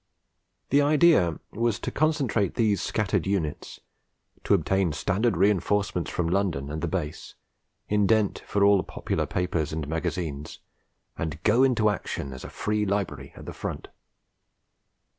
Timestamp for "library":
12.83-13.31